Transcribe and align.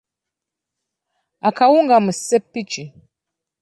Akawunga 1.47 1.95
mu 2.05 2.11
ssepiki. 2.17 2.83